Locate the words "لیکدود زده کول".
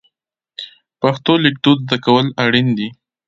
1.45-2.25